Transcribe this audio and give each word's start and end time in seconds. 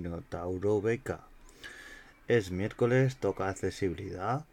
Minotauro 0.00 0.80
Beca. 0.80 1.20
Es 2.28 2.50
miércoles, 2.50 3.16
toca 3.16 3.48
accesibilidad 3.48 4.44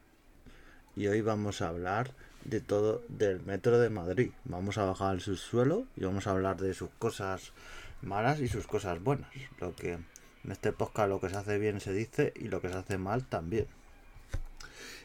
y 0.96 1.07
hoy 1.07 1.21
vamos 1.21 1.61
a 1.61 1.68
hablar 1.68 2.11
de 2.46 2.61
todo 2.61 3.04
del 3.10 3.41
metro 3.41 3.79
de 3.79 3.89
Madrid. 3.89 4.32
Vamos 4.46 4.78
a 4.78 4.86
bajar 4.86 5.11
al 5.11 5.21
subsuelo 5.21 5.86
y 5.96 6.05
vamos 6.05 6.25
a 6.25 6.32
hablar 6.32 6.57
de 6.57 6.73
sus 6.73 6.89
cosas 6.97 7.52
malas 8.02 8.39
y 8.39 8.47
sus 8.47 8.66
cosas 8.66 9.04
buenas. 9.04 9.29
Lo 9.60 9.75
que 9.75 9.93
en 9.93 10.52
este 10.52 10.71
podcast 10.71 11.10
lo 11.10 11.20
que 11.20 11.29
se 11.29 11.38
hace 11.38 11.59
bien 11.59 11.80
se 11.80 11.93
dice 11.93 12.34
y 12.36 12.48
lo 12.48 12.62
que 12.62 12.70
se 12.70 12.75
hace 12.75 12.98
mal 12.98 13.25
también. 13.25 13.68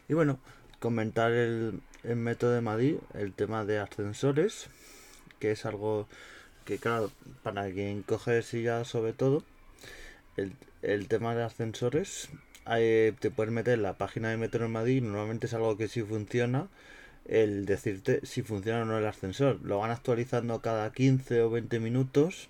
Y 0.08 0.14
bueno, 0.14 0.38
comentar 0.78 1.32
el, 1.32 1.80
el 2.02 2.16
metro 2.16 2.50
de 2.50 2.60
Madrid, 2.60 2.96
el 3.14 3.32
tema 3.32 3.64
de 3.64 3.78
ascensores, 3.78 4.68
que 5.38 5.50
es 5.52 5.66
algo 5.66 6.08
que 6.64 6.78
claro, 6.78 7.10
para 7.42 7.70
quien 7.70 8.02
coge 8.02 8.42
silla 8.42 8.84
sobre 8.84 9.12
todo, 9.12 9.42
el, 10.82 11.08
tema 11.08 11.34
de 11.34 11.42
ascensores, 11.42 12.28
te 12.64 13.30
puedes 13.34 13.52
meter 13.52 13.74
en 13.74 13.82
la 13.82 13.98
página 13.98 14.30
de 14.30 14.36
Metro 14.36 14.66
en 14.66 14.72
Madrid, 14.72 15.02
normalmente 15.02 15.46
es 15.46 15.54
algo 15.54 15.76
que 15.76 15.88
sí 15.88 16.02
funciona, 16.02 16.68
el 17.26 17.66
decirte 17.66 18.20
si 18.24 18.42
funciona 18.42 18.82
o 18.82 18.84
no 18.84 18.98
el 18.98 19.06
ascensor. 19.06 19.60
Lo 19.62 19.78
van 19.78 19.90
actualizando 19.90 20.60
cada 20.60 20.90
15 20.92 21.42
o 21.42 21.50
20 21.50 21.80
minutos 21.80 22.48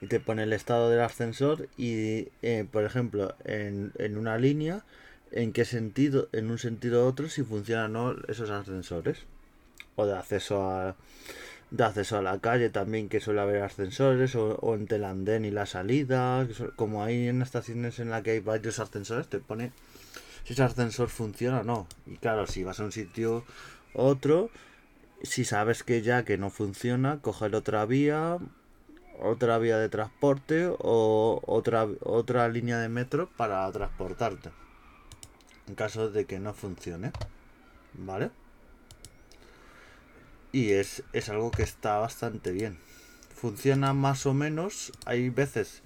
y 0.00 0.06
te 0.06 0.20
pone 0.20 0.44
el 0.44 0.52
estado 0.52 0.90
del 0.90 1.00
ascensor 1.00 1.68
y, 1.76 2.28
eh, 2.42 2.66
por 2.70 2.84
ejemplo, 2.84 3.34
en, 3.44 3.92
en 3.98 4.16
una 4.16 4.38
línea, 4.38 4.84
en 5.32 5.52
qué 5.52 5.64
sentido, 5.64 6.28
en 6.32 6.50
un 6.50 6.58
sentido 6.58 7.04
u 7.04 7.08
otro, 7.08 7.28
si 7.28 7.42
funcionan 7.42 7.94
o 7.96 8.14
no 8.14 8.22
esos 8.28 8.50
ascensores. 8.50 9.24
O 9.96 10.06
de 10.06 10.16
acceso 10.16 10.62
a 10.62 10.96
de 11.70 11.84
acceso 11.84 12.16
a 12.16 12.22
la 12.22 12.38
calle 12.38 12.70
también 12.70 13.08
que 13.08 13.20
suele 13.20 13.40
haber 13.40 13.62
ascensores 13.62 14.34
o, 14.34 14.74
entre 14.74 14.96
el 14.96 15.04
andén 15.04 15.44
y 15.44 15.50
la 15.50 15.66
salida 15.66 16.46
como 16.76 17.04
hay 17.04 17.28
en 17.28 17.42
estaciones 17.42 17.98
en 17.98 18.10
las 18.10 18.22
que 18.22 18.32
hay 18.32 18.40
varios 18.40 18.78
ascensores 18.78 19.28
te 19.28 19.38
pone 19.38 19.72
si 20.44 20.54
ese 20.54 20.62
ascensor 20.62 21.10
funciona 21.10 21.60
o 21.60 21.64
no. 21.64 21.86
Y 22.06 22.16
claro 22.16 22.46
si 22.46 22.64
vas 22.64 22.80
a 22.80 22.84
un 22.84 22.92
sitio 22.92 23.44
otro 23.92 24.50
si 25.22 25.44
sabes 25.44 25.82
que 25.82 26.00
ya 26.00 26.24
que 26.24 26.38
no 26.38 26.48
funciona 26.48 27.20
coger 27.20 27.54
otra 27.54 27.84
vía 27.84 28.38
otra 29.20 29.58
vía 29.58 29.76
de 29.78 29.88
transporte 29.88 30.70
o 30.78 31.42
otra 31.44 31.86
otra 32.00 32.48
línea 32.48 32.78
de 32.78 32.88
metro 32.88 33.28
para 33.36 33.70
transportarte 33.72 34.50
en 35.66 35.74
caso 35.74 36.08
de 36.08 36.24
que 36.24 36.38
no 36.38 36.54
funcione 36.54 37.12
vale 37.94 38.30
y 40.52 40.72
es, 40.72 41.02
es 41.12 41.28
algo 41.28 41.50
que 41.50 41.62
está 41.62 41.98
bastante 41.98 42.52
bien. 42.52 42.78
Funciona 43.34 43.92
más 43.92 44.26
o 44.26 44.34
menos, 44.34 44.92
hay 45.04 45.30
veces 45.30 45.82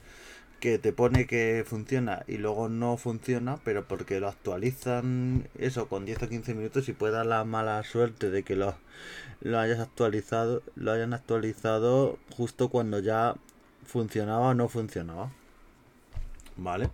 que 0.63 0.79
te 0.79 0.93
pone 0.93 1.27
que 1.27 1.65
funciona 1.67 2.23
y 2.29 2.39
luego 2.39 2.69
no 2.69 2.97
funciona, 2.97 3.59
pero 3.65 3.89
porque 3.89 4.21
lo 4.21 4.29
actualizan 4.29 5.49
eso 5.59 5.89
con 5.89 6.05
10 6.05 6.23
o 6.23 6.29
15 6.29 6.55
minutos 6.55 6.89
y 6.89 6.93
puede 6.93 7.15
dar 7.15 7.27
la 7.27 7.45
mala 7.45 7.83
suerte 7.83 8.31
de 8.31 8.45
que 8.45 8.55
lo, 8.55 8.77
lo 9.41 9.59
hayas 9.59 9.81
actualizado, 9.81 10.63
lo 10.77 10.93
hayan 10.93 11.15
actualizado 11.15 12.17
justo 12.31 12.69
cuando 12.69 13.01
ya 13.01 13.35
funcionaba 13.85 14.51
o 14.51 14.55
no 14.55 14.69
funcionaba. 14.69 15.33
¿Vale? 16.57 16.91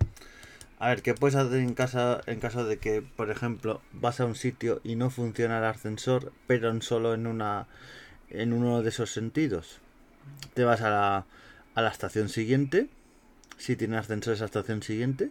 A 0.80 0.90
ver, 0.90 1.02
¿qué 1.02 1.14
puedes 1.14 1.34
hacer 1.34 1.58
en 1.58 1.74
casa 1.74 2.20
en 2.26 2.38
caso 2.38 2.64
de 2.64 2.78
que, 2.78 3.02
por 3.02 3.30
ejemplo, 3.30 3.80
vas 3.92 4.20
a 4.20 4.26
un 4.26 4.36
sitio 4.36 4.80
y 4.84 4.94
no 4.94 5.10
funciona 5.10 5.58
el 5.58 5.64
ascensor, 5.64 6.32
pero 6.46 6.80
solo 6.82 7.14
en 7.14 7.26
una 7.26 7.66
en 8.30 8.52
uno 8.52 8.82
de 8.82 8.90
esos 8.90 9.12
sentidos? 9.12 9.80
Te 10.54 10.64
vas 10.64 10.82
a 10.82 10.90
la, 10.90 11.26
a 11.74 11.82
la 11.82 11.88
estación 11.88 12.28
siguiente, 12.28 12.88
si 13.56 13.74
tiene 13.74 13.96
ascensor 13.96 14.34
esa 14.34 14.44
estación 14.44 14.82
siguiente, 14.82 15.30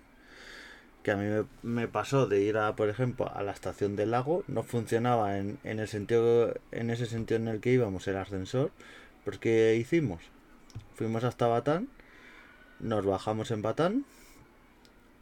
que 1.03 1.11
a 1.11 1.15
mí 1.15 1.45
me, 1.63 1.87
pasó 1.87 2.27
de 2.27 2.41
ir 2.41 2.57
a, 2.57 2.75
por 2.75 2.89
ejemplo, 2.89 3.31
a 3.33 3.41
la 3.41 3.53
estación 3.53 3.95
del 3.95 4.11
lago, 4.11 4.43
no 4.47 4.63
funcionaba 4.63 5.37
en, 5.37 5.59
en 5.63 5.79
el 5.79 5.87
sentido 5.87 6.53
en 6.71 6.89
ese 6.89 7.05
sentido 7.05 7.39
en 7.39 7.47
el 7.47 7.61
que 7.61 7.71
íbamos 7.71 8.05
el 8.09 8.17
ascensor, 8.17 8.71
¿qué 9.39 9.75
hicimos? 9.75 10.21
Fuimos 10.95 11.23
hasta 11.23 11.47
Batán, 11.47 11.87
nos 12.79 13.05
bajamos 13.05 13.51
en 13.51 13.61
Batán, 13.61 14.05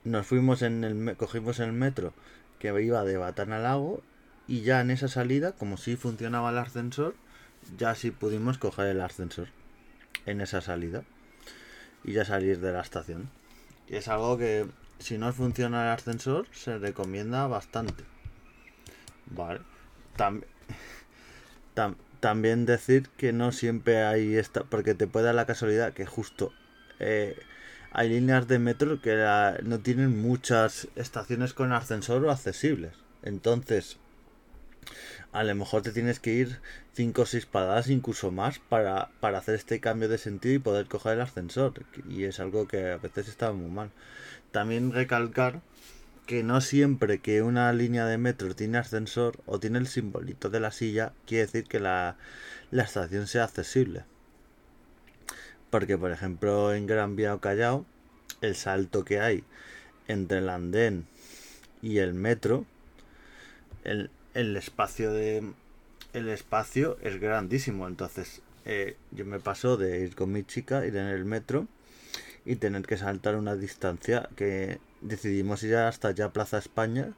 nos 0.05 0.25
fuimos 0.25 0.61
en 0.61 0.83
el 0.83 1.17
cogimos 1.17 1.59
el 1.59 1.73
metro 1.73 2.13
que 2.59 2.81
iba 2.81 3.03
de 3.03 3.17
Batán 3.17 3.51
al 3.51 3.63
lago 3.63 4.01
y 4.47 4.61
ya 4.61 4.79
en 4.81 4.91
esa 4.91 5.07
salida 5.07 5.51
como 5.51 5.77
si 5.77 5.95
funcionaba 5.95 6.51
el 6.51 6.57
ascensor 6.59 7.15
ya 7.77 7.95
sí 7.95 8.11
pudimos 8.11 8.57
coger 8.57 8.87
el 8.87 9.01
ascensor 9.01 9.49
en 10.25 10.41
esa 10.41 10.61
salida 10.61 11.03
y 12.03 12.13
ya 12.13 12.23
salir 12.23 12.59
de 12.59 12.71
la 12.71 12.81
estación. 12.81 13.29
Y 13.87 13.95
es 13.95 14.07
algo 14.07 14.37
que 14.37 14.67
si 14.99 15.17
no 15.17 15.33
funciona 15.33 15.83
el 15.83 15.89
ascensor 15.89 16.47
se 16.51 16.77
recomienda 16.77 17.47
bastante. 17.47 18.03
Vale. 19.25 19.61
También 22.19 22.65
decir 22.65 23.09
que 23.17 23.33
no 23.33 23.51
siempre 23.51 24.03
hay 24.03 24.35
esta 24.35 24.63
porque 24.63 24.93
te 24.93 25.07
puede 25.07 25.25
dar 25.25 25.35
la 25.35 25.45
casualidad 25.45 25.93
que 25.93 26.05
justo 26.05 26.53
eh, 26.99 27.37
hay 27.97 28.09
líneas 28.09 28.45
de 28.49 28.59
metro 28.59 28.99
que 29.01 29.15
no 29.63 29.79
tienen 29.79 30.21
muchas 30.21 30.89
estaciones 30.97 31.53
con 31.53 31.71
ascensor 31.71 32.25
o 32.25 32.29
accesibles. 32.29 32.91
Entonces, 33.23 33.97
a 35.31 35.45
lo 35.45 35.55
mejor 35.55 35.81
te 35.81 35.93
tienes 35.93 36.19
que 36.19 36.33
ir 36.33 36.59
5 36.95 37.21
o 37.21 37.25
6 37.25 37.45
paradas, 37.45 37.89
incluso 37.89 38.31
más, 38.31 38.59
para, 38.59 39.11
para 39.21 39.37
hacer 39.37 39.55
este 39.55 39.79
cambio 39.79 40.09
de 40.09 40.17
sentido 40.17 40.55
y 40.55 40.59
poder 40.59 40.87
coger 40.87 41.13
el 41.13 41.21
ascensor. 41.21 41.85
Y 42.09 42.25
es 42.25 42.41
algo 42.41 42.67
que 42.67 42.91
a 42.91 42.97
veces 42.97 43.29
está 43.29 43.53
muy 43.53 43.71
mal. 43.71 43.91
También 44.51 44.91
recalcar 44.91 45.61
que 46.25 46.43
no 46.43 46.59
siempre 46.59 47.19
que 47.19 47.43
una 47.43 47.71
línea 47.71 48.05
de 48.07 48.17
metro 48.17 48.53
tiene 48.57 48.77
ascensor 48.77 49.39
o 49.45 49.61
tiene 49.61 49.79
el 49.79 49.87
simbolito 49.87 50.49
de 50.49 50.59
la 50.59 50.71
silla, 50.71 51.13
quiere 51.25 51.45
decir 51.45 51.63
que 51.63 51.79
la, 51.79 52.17
la 52.71 52.83
estación 52.83 53.27
sea 53.27 53.45
accesible. 53.45 54.03
Porque, 55.75 55.97
por 55.97 56.09
ejemplo, 56.09 56.73
en 56.73 56.87
Gran 56.87 57.17
Vía 57.17 57.35
o 57.35 57.41
Callao, 57.41 57.85
el 58.39 58.55
salto 58.55 59.03
que 59.03 59.19
hay 59.19 59.43
entre 60.07 60.37
el 60.37 60.47
andén 60.47 61.05
y 61.81 61.97
el 61.97 62.13
metro, 62.13 62.65
el, 63.83 64.09
espacio 64.55 65.11
de 65.11 65.51
el 66.13 66.29
espacio 66.29 66.97
es 67.01 67.19
grandísimo. 67.19 67.89
Entonces, 67.89 68.41
eh, 68.63 68.95
yo 69.11 69.25
me 69.25 69.41
paso 69.41 69.75
de 69.75 69.99
ir 69.99 70.15
con 70.15 70.31
mi 70.31 70.45
chica, 70.45 70.85
ir 70.85 70.95
en 70.95 71.07
el 71.07 71.25
metro 71.25 71.67
y 72.45 72.55
tener 72.55 72.83
que 72.83 72.95
saltar 72.95 73.35
una 73.35 73.57
distancia 73.57 74.29
que 74.37 74.79
decidimos 75.01 75.61
ir 75.63 75.75
hasta 75.75 76.11
ya 76.11 76.31
Plaza 76.31 76.57
España. 76.57 77.11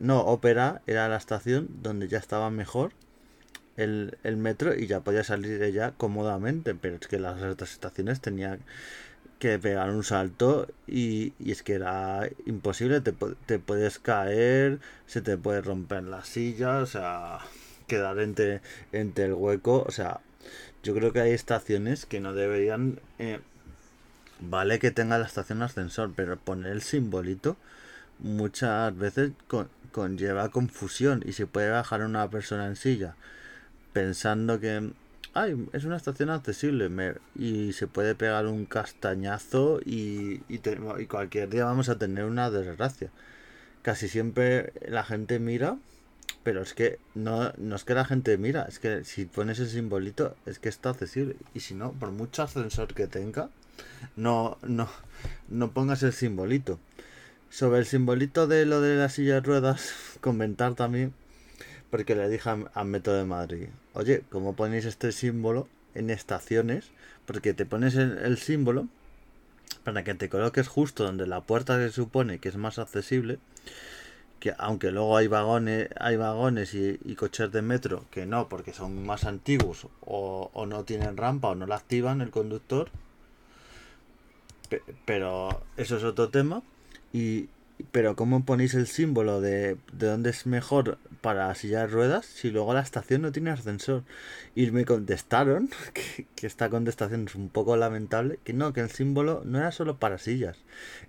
no, 0.00 0.20
Ópera 0.22 0.80
era 0.86 1.10
la 1.10 1.18
estación 1.18 1.68
donde 1.82 2.08
ya 2.08 2.16
estaba 2.16 2.48
mejor 2.48 2.94
el, 3.76 4.18
el 4.24 4.36
metro 4.36 4.74
y 4.74 4.86
ya 4.86 5.00
podía 5.00 5.24
salir 5.24 5.62
ella 5.62 5.92
cómodamente, 5.96 6.74
pero 6.74 6.96
es 6.96 7.06
que 7.06 7.18
las 7.18 7.42
otras 7.42 7.72
estaciones 7.72 8.20
tenían 8.20 8.60
que 9.38 9.58
pegar 9.58 9.90
un 9.90 10.02
salto 10.02 10.66
y, 10.86 11.34
y 11.38 11.52
es 11.52 11.62
que 11.62 11.74
era 11.74 12.28
imposible, 12.46 13.00
te, 13.00 13.12
te, 13.46 13.58
puedes 13.58 13.98
caer, 13.98 14.78
se 15.06 15.20
te 15.20 15.36
puede 15.36 15.60
romper 15.60 16.04
la 16.04 16.24
silla, 16.24 16.78
o 16.78 16.86
sea, 16.86 17.40
quedar 17.86 18.18
entre, 18.20 18.62
entre 18.92 19.26
el 19.26 19.34
hueco, 19.34 19.84
o 19.86 19.90
sea, 19.90 20.20
yo 20.82 20.94
creo 20.94 21.12
que 21.12 21.20
hay 21.20 21.32
estaciones 21.32 22.06
que 22.06 22.20
no 22.20 22.32
deberían... 22.32 23.00
Eh, 23.18 23.40
vale 24.38 24.78
que 24.78 24.90
tenga 24.90 25.18
la 25.18 25.26
estación 25.26 25.62
ascensor, 25.62 26.12
pero 26.14 26.36
poner 26.36 26.72
el 26.72 26.82
simbolito 26.82 27.56
muchas 28.18 28.96
veces 28.96 29.32
conlleva 29.92 30.50
confusión 30.50 31.22
y 31.26 31.32
se 31.32 31.46
puede 31.46 31.70
bajar 31.70 32.02
una 32.02 32.28
persona 32.30 32.66
en 32.66 32.76
silla 32.76 33.16
pensando 33.96 34.60
que 34.60 34.90
ay, 35.32 35.68
es 35.72 35.84
una 35.86 35.96
estación 35.96 36.28
accesible 36.28 36.90
y 37.34 37.72
se 37.72 37.86
puede 37.86 38.14
pegar 38.14 38.46
un 38.46 38.66
castañazo 38.66 39.80
y, 39.82 40.42
y, 40.50 40.60
y, 40.98 41.06
cualquier 41.06 41.48
día 41.48 41.64
vamos 41.64 41.88
a 41.88 41.96
tener 41.96 42.26
una 42.26 42.50
desgracia. 42.50 43.08
Casi 43.80 44.08
siempre 44.08 44.74
la 44.86 45.02
gente 45.02 45.38
mira, 45.38 45.78
pero 46.42 46.60
es 46.60 46.74
que 46.74 46.98
no, 47.14 47.54
no 47.56 47.74
es 47.74 47.84
que 47.84 47.94
la 47.94 48.04
gente 48.04 48.36
mira, 48.36 48.66
es 48.68 48.80
que 48.80 49.02
si 49.04 49.24
pones 49.24 49.60
el 49.60 49.70
simbolito 49.70 50.36
es 50.44 50.58
que 50.58 50.68
está 50.68 50.90
accesible 50.90 51.36
y 51.54 51.60
si 51.60 51.74
no, 51.74 51.92
por 51.92 52.10
mucho 52.10 52.42
ascensor 52.42 52.92
que 52.92 53.06
tenga, 53.06 53.48
no, 54.14 54.58
no, 54.62 54.90
no 55.48 55.70
pongas 55.70 56.02
el 56.02 56.12
simbolito. 56.12 56.78
Sobre 57.48 57.78
el 57.78 57.86
simbolito 57.86 58.46
de 58.46 58.66
lo 58.66 58.82
de 58.82 58.96
las 58.96 59.14
sillas 59.14 59.42
ruedas, 59.42 59.94
comentar 60.20 60.74
también 60.74 61.14
porque 61.96 62.14
le 62.14 62.28
dije 62.28 62.50
a, 62.74 62.84
Metro 62.84 63.14
de 63.14 63.24
Madrid, 63.24 63.68
oye, 63.94 64.22
¿cómo 64.28 64.54
ponéis 64.54 64.84
este 64.84 65.12
símbolo 65.12 65.66
en 65.94 66.10
estaciones? 66.10 66.90
Porque 67.24 67.54
te 67.54 67.64
pones 67.64 67.94
el, 67.94 68.36
símbolo 68.36 68.86
para 69.82 70.04
que 70.04 70.12
te 70.12 70.28
coloques 70.28 70.68
justo 70.68 71.04
donde 71.04 71.26
la 71.26 71.40
puerta 71.40 71.78
se 71.78 71.90
supone 71.90 72.38
que 72.38 72.50
es 72.50 72.58
más 72.58 72.78
accesible, 72.78 73.38
que 74.40 74.52
aunque 74.58 74.90
luego 74.90 75.16
hay 75.16 75.26
vagones, 75.26 75.88
hay 75.98 76.18
vagones 76.18 76.74
y, 76.74 76.98
coches 77.14 77.50
de 77.50 77.62
metro 77.62 78.04
que 78.10 78.26
no, 78.26 78.50
porque 78.50 78.74
son 78.74 79.06
más 79.06 79.24
antiguos 79.24 79.86
o, 80.02 80.50
o, 80.52 80.66
no 80.66 80.84
tienen 80.84 81.16
rampa 81.16 81.48
o 81.48 81.54
no 81.54 81.66
la 81.66 81.76
activan 81.76 82.20
el 82.20 82.28
conductor, 82.28 82.90
pero 85.06 85.62
eso 85.78 85.96
es 85.96 86.04
otro 86.04 86.28
tema. 86.28 86.62
Y, 87.14 87.48
pero 87.90 88.16
¿cómo 88.16 88.44
ponéis 88.44 88.74
el 88.74 88.86
símbolo 88.86 89.40
de, 89.40 89.78
de 89.94 90.06
dónde 90.08 90.28
es 90.28 90.44
mejor 90.44 90.98
para 91.26 91.52
sillar 91.56 91.90
ruedas 91.90 92.24
si 92.24 92.52
luego 92.52 92.72
la 92.72 92.82
estación 92.82 93.22
no 93.22 93.32
tiene 93.32 93.50
ascensor? 93.50 94.04
Y 94.54 94.70
me 94.70 94.84
contestaron, 94.84 95.68
que, 95.92 96.28
que, 96.36 96.46
esta 96.46 96.70
contestación 96.70 97.26
es 97.26 97.34
un 97.34 97.48
poco 97.48 97.76
lamentable, 97.76 98.38
que 98.44 98.52
no, 98.52 98.72
que 98.72 98.78
el 98.78 98.90
símbolo 98.90 99.42
no 99.44 99.58
era 99.58 99.72
solo 99.72 99.98
para 99.98 100.18
sillas, 100.18 100.56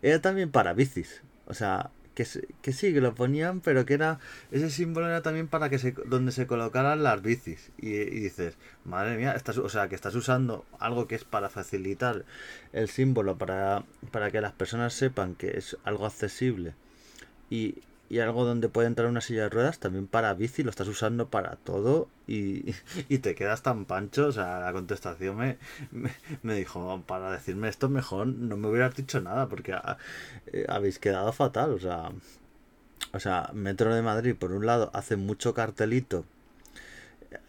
era 0.02 0.20
también 0.20 0.50
para 0.50 0.74
bicis. 0.74 1.22
O 1.46 1.54
sea, 1.54 1.92
que, 2.16 2.26
que 2.64 2.74
sí, 2.74 2.96
que 2.96 3.00
lo 3.00 3.14
ponían, 3.14 3.62
pero 3.62 3.86
que 3.86 3.94
era 3.94 4.18
ese 4.52 4.72
símbolo 4.72 5.06
era 5.06 5.22
también 5.22 5.48
para 5.48 5.70
que 5.70 5.78
se 5.78 5.92
donde 5.92 6.32
se 6.32 6.48
colocaran 6.48 7.04
las 7.04 7.22
bicis. 7.22 7.70
Y, 7.78 7.90
y 7.90 8.20
dices, 8.20 8.56
madre 8.86 9.18
mía, 9.18 9.34
estás, 9.34 9.60
o 9.60 9.70
sea, 9.70 9.88
que 9.88 9.94
estás 9.94 10.16
usando 10.16 10.66
algo 10.80 11.08
que 11.08 11.14
es 11.14 11.26
para 11.26 11.50
facilitar 11.50 12.26
el 12.74 12.90
símbolo, 12.90 13.38
para, 13.38 13.84
para 14.10 14.32
que 14.32 14.42
las 14.42 14.54
personas 14.54 14.96
sepan 14.96 15.36
que 15.36 15.60
es 15.60 15.78
algo 15.84 16.08
accesible. 16.08 16.74
Y, 17.52 17.84
y 18.10 18.20
algo 18.20 18.46
donde 18.46 18.70
puede 18.70 18.88
entrar 18.88 19.10
una 19.10 19.22
silla 19.22 19.44
de 19.44 19.50
ruedas 19.50 19.80
también 19.80 20.08
para 20.08 20.34
bici, 20.34 20.64
lo 20.64 20.70
estás 20.70 20.88
usando 20.88 21.30
para 21.30 21.58
todo 21.58 22.08
y, 22.26 22.74
y 23.10 23.20
te 23.20 23.36
quedas 23.36 23.64
tan 23.64 23.86
pancho. 23.86 24.28
O 24.28 24.32
sea, 24.32 24.60
la 24.60 24.74
contestación 24.74 25.38
me, 25.38 25.58
me, 25.92 26.12
me, 26.42 26.56
dijo, 26.56 27.04
para 27.06 27.32
decirme 27.32 27.68
esto 27.68 27.90
mejor 27.90 28.28
no 28.28 28.58
me 28.58 28.70
hubieras 28.70 28.96
dicho 28.96 29.20
nada 29.22 29.48
porque 29.50 29.74
a, 29.74 29.98
eh, 30.48 30.66
habéis 30.70 31.00
quedado 31.00 31.34
fatal. 31.34 31.72
O 31.72 31.80
sea, 31.80 32.12
o 33.14 33.20
sea, 33.20 33.50
Metro 33.54 33.94
de 33.94 34.02
Madrid, 34.02 34.36
por 34.36 34.52
un 34.54 34.66
lado, 34.66 34.90
hace 34.94 35.16
mucho 35.18 35.54
cartelito. 35.54 36.26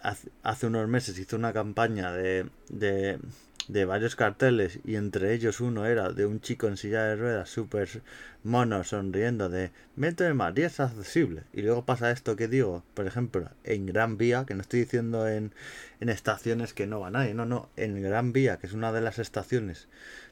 Hace, 0.03 0.31
hace 0.43 0.67
unos 0.67 0.89
meses 0.89 1.19
hizo 1.19 1.37
una 1.37 1.53
campaña 1.53 2.13
de, 2.13 2.51
de 2.69 3.21
de 3.69 3.85
varios 3.85 4.17
carteles 4.17 4.81
y 4.85 4.97
entre 4.97 5.35
ellos 5.35 5.61
uno 5.61 5.85
era 5.85 6.11
de 6.11 6.25
un 6.25 6.41
chico 6.41 6.67
en 6.67 6.79
silla 6.79 7.05
de 7.05 7.17
ruedas 7.17 7.51
súper 7.51 8.03
mono 8.43 8.83
sonriendo 8.83 9.51
de 9.51 9.71
Metro 9.95 10.27
de 10.27 10.33
Madrid 10.33 10.65
es 10.65 10.81
accesible 10.81 11.45
y 11.53 11.61
luego 11.61 11.85
pasa 11.85 12.11
esto 12.11 12.35
que 12.35 12.49
digo 12.49 12.83
por 12.95 13.07
ejemplo 13.07 13.51
en 13.65 13.85
Gran 13.85 14.17
Vía 14.17 14.47
que 14.47 14.55
no 14.55 14.63
estoy 14.63 14.81
diciendo 14.81 15.29
en, 15.29 15.53
en 16.01 16.09
estaciones 16.09 16.73
que 16.73 16.87
no 16.87 17.01
va 17.01 17.11
nadie 17.11 17.35
no 17.35 17.45
no 17.45 17.69
en 17.77 18.03
Gran 18.03 18.33
Vía 18.33 18.57
que 18.57 18.67
es 18.67 18.73
una 18.73 18.91
de 18.91 19.03
las 19.03 19.19
estaciones 19.19 19.89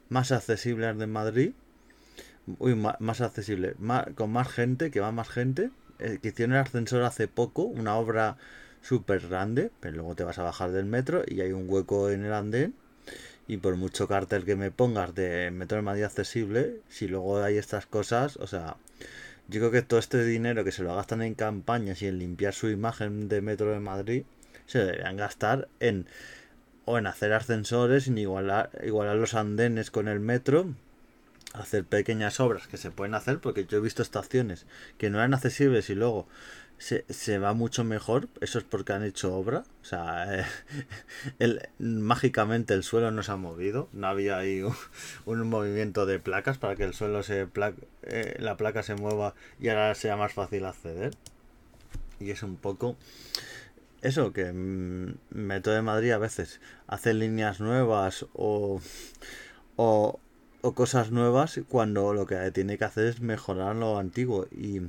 más 0.09 0.31
accesibles 0.31 0.97
de 0.97 1.05
Madrid 1.05 1.51
uy, 2.57 2.73
más, 2.73 2.99
más 2.99 3.21
accesible 3.21 3.75
con 4.15 4.31
más 4.31 4.47
gente 4.47 4.89
que 4.89 4.99
va 4.99 5.11
más 5.11 5.29
gente 5.29 5.69
eh, 5.99 6.17
que 6.21 6.29
hicieron 6.29 6.55
el 6.55 6.61
ascensor 6.61 7.03
hace 7.03 7.27
poco 7.27 7.61
una 7.61 7.95
obra 7.97 8.37
súper 8.81 9.27
grande 9.27 9.69
pero 9.79 9.97
luego 9.97 10.15
te 10.15 10.23
vas 10.23 10.39
a 10.39 10.43
bajar 10.43 10.71
del 10.71 10.85
metro 10.85 11.21
y 11.27 11.41
hay 11.41 11.51
un 11.51 11.69
hueco 11.69 12.09
en 12.09 12.25
el 12.25 12.33
andén 12.33 12.73
y 13.47 13.57
por 13.57 13.75
mucho 13.75 14.07
cartel 14.07 14.45
que 14.45 14.55
me 14.55 14.71
pongas 14.71 15.15
de 15.15 15.51
Metro 15.51 15.77
de 15.77 15.83
Madrid 15.83 16.03
accesible, 16.03 16.81
si 16.89 17.07
luego 17.07 17.41
hay 17.41 17.57
estas 17.57 17.85
cosas, 17.85 18.37
o 18.37 18.47
sea, 18.47 18.75
yo 19.47 19.59
creo 19.61 19.71
que 19.71 19.81
todo 19.81 19.99
este 19.99 20.23
dinero 20.25 20.63
que 20.63 20.71
se 20.71 20.83
lo 20.83 20.95
gastan 20.95 21.21
en 21.21 21.33
campañas 21.33 22.01
y 22.01 22.07
en 22.07 22.19
limpiar 22.19 22.53
su 22.53 22.69
imagen 22.69 23.29
de 23.29 23.41
Metro 23.41 23.71
de 23.71 23.79
Madrid, 23.79 24.23
se 24.65 24.79
deberían 24.79 25.17
gastar 25.17 25.69
en 25.79 26.07
o 26.85 26.97
en 26.97 27.05
hacer 27.05 27.33
ascensores, 27.33 28.07
en 28.07 28.17
igualar, 28.17 28.69
igualar 28.81 29.17
los 29.17 29.33
andenes 29.33 29.91
con 29.91 30.07
el 30.07 30.21
metro, 30.21 30.73
hacer 31.53 31.83
pequeñas 31.83 32.39
obras 32.39 32.67
que 32.67 32.77
se 32.77 32.91
pueden 32.91 33.13
hacer, 33.13 33.39
porque 33.39 33.65
yo 33.65 33.77
he 33.77 33.81
visto 33.81 34.01
estaciones 34.01 34.65
que 34.97 35.09
no 35.09 35.17
eran 35.17 35.33
accesibles 35.33 35.89
y 35.89 35.95
luego 35.95 36.29
se, 36.77 37.05
se 37.09 37.39
va 37.39 37.53
mucho 37.53 37.83
mejor, 37.83 38.29
eso 38.41 38.59
es 38.59 38.63
porque 38.63 38.93
han 38.93 39.03
hecho 39.03 39.35
obra. 39.35 39.63
O 39.81 39.85
sea, 39.85 40.45
el, 41.39 41.61
mágicamente 41.79 42.73
el 42.73 42.83
suelo 42.83 43.11
no 43.11 43.23
se 43.23 43.31
ha 43.31 43.37
movido. 43.37 43.89
No 43.93 44.07
había 44.07 44.37
ahí 44.37 44.61
un, 44.61 44.75
un 45.25 45.47
movimiento 45.49 46.05
de 46.05 46.19
placas 46.19 46.57
para 46.57 46.75
que 46.75 46.83
el 46.83 46.93
suelo 46.93 47.23
se 47.23 47.47
pla 47.47 47.73
eh, 48.03 48.35
la 48.39 48.57
placa 48.57 48.83
se 48.83 48.95
mueva 48.95 49.33
y 49.59 49.69
ahora 49.69 49.95
sea 49.95 50.17
más 50.17 50.33
fácil 50.33 50.65
acceder. 50.65 51.13
Y 52.19 52.31
es 52.31 52.43
un 52.43 52.57
poco 52.57 52.97
eso, 54.01 54.31
que 54.31 54.51
mmm, 54.53 55.15
Metro 55.31 55.73
de 55.73 55.81
Madrid 55.81 56.11
a 56.11 56.17
veces 56.17 56.61
hace 56.87 57.13
líneas 57.13 57.59
nuevas 57.59 58.25
o, 58.33 58.79
o, 59.75 60.19
o 60.61 60.73
cosas 60.73 61.11
nuevas 61.11 61.59
cuando 61.67 62.13
lo 62.13 62.25
que 62.27 62.51
tiene 62.51 62.77
que 62.77 62.85
hacer 62.85 63.07
es 63.07 63.21
mejorar 63.21 63.75
lo 63.75 63.97
antiguo. 63.97 64.47
Y 64.51 64.81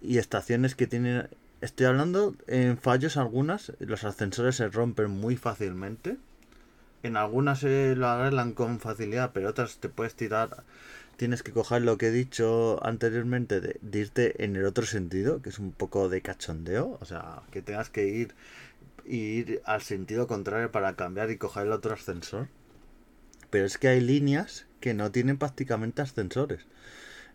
y 0.00 0.18
estaciones 0.18 0.74
que 0.74 0.86
tienen... 0.86 1.28
Estoy 1.60 1.86
hablando 1.86 2.34
en 2.46 2.76
fallos 2.76 3.16
algunas, 3.16 3.72
los 3.78 4.04
ascensores 4.04 4.56
se 4.56 4.68
rompen 4.68 5.10
muy 5.10 5.36
fácilmente. 5.36 6.18
En 7.02 7.16
algunas 7.16 7.60
se 7.60 7.94
lo 7.96 8.06
arreglan 8.08 8.52
con 8.52 8.78
facilidad, 8.78 9.30
pero 9.32 9.48
otras 9.48 9.78
te 9.78 9.88
puedes 9.88 10.14
tirar. 10.14 10.64
Tienes 11.16 11.42
que 11.42 11.52
coger 11.52 11.82
lo 11.82 11.96
que 11.96 12.08
he 12.08 12.10
dicho 12.10 12.78
anteriormente 12.84 13.60
de, 13.60 13.78
de 13.80 13.98
irte 13.98 14.44
en 14.44 14.54
el 14.56 14.66
otro 14.66 14.84
sentido, 14.84 15.40
que 15.40 15.48
es 15.48 15.58
un 15.58 15.72
poco 15.72 16.08
de 16.10 16.20
cachondeo. 16.20 16.98
O 17.00 17.04
sea, 17.06 17.42
que 17.50 17.62
tengas 17.62 17.88
que 17.88 18.06
ir, 18.06 18.34
ir 19.06 19.62
al 19.64 19.80
sentido 19.80 20.26
contrario 20.26 20.70
para 20.70 20.94
cambiar 20.94 21.30
y 21.30 21.38
coger 21.38 21.66
el 21.66 21.72
otro 21.72 21.94
ascensor. 21.94 22.48
Pero 23.48 23.64
es 23.64 23.78
que 23.78 23.88
hay 23.88 24.00
líneas 24.00 24.66
que 24.80 24.92
no 24.92 25.10
tienen 25.10 25.38
prácticamente 25.38 26.02
ascensores. 26.02 26.66